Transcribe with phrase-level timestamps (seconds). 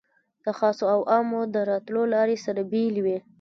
[0.43, 3.17] د خاصو او عامو د راتلو لارې سره بېلې وې.